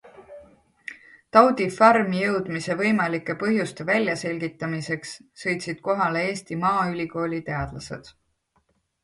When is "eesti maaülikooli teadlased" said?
6.31-8.13